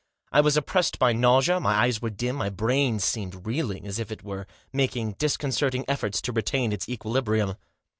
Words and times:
I 0.31 0.41
was 0.41 0.57
oppressed 0.57 0.97
by 0.97 1.13
nausea, 1.13 1.59
my 1.59 1.75
eyes 1.75 2.01
were 2.01 2.09
dim, 2.09 2.35
my 2.37 2.49
brain 2.49 2.97
seemed 2.99 3.45
reeling, 3.45 3.85
as 3.85 3.99
if 3.99 4.11
it 4.11 4.23
were 4.23 4.47
making 4.73 5.11
disconcerting 5.19 5.85
efforts 5.87 6.21
to 6.23 6.31
retain 6.31 6.71
its 6.71 6.89
equilibrium. 6.89 7.55